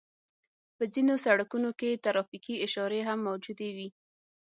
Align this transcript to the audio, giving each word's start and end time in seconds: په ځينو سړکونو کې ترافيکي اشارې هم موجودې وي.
په 0.75 0.83
ځينو 0.93 1.15
سړکونو 1.25 1.69
کې 1.79 2.01
ترافيکي 2.05 2.55
اشارې 2.65 3.01
هم 3.07 3.19
موجودې 3.27 3.69
وي. 3.75 3.89